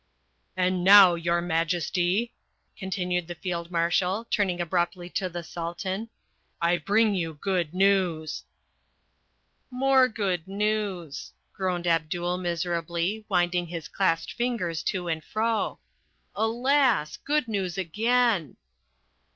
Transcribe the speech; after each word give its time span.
"And 0.57 0.83
now, 0.83 1.13
your 1.13 1.41
majesty," 1.43 2.33
continued 2.75 3.27
the 3.27 3.35
Field 3.35 3.69
Marshal, 3.69 4.25
turning 4.31 4.59
abruptly 4.59 5.11
to 5.11 5.29
the 5.29 5.43
Sultan, 5.43 6.09
"I 6.59 6.79
bring 6.79 7.13
you 7.13 7.35
good 7.35 7.71
news." 7.75 8.43
"More 9.69 10.07
good 10.07 10.47
news," 10.47 11.33
groaned 11.53 11.85
Abdul 11.85 12.39
miserably, 12.39 13.25
winding 13.29 13.67
his 13.67 13.87
clasped 13.87 14.33
fingers 14.33 14.81
to 14.85 15.07
and 15.07 15.23
fro. 15.23 15.77
"Alas, 16.33 17.17
good 17.17 17.47
news 17.47 17.77
again!" 17.77 18.57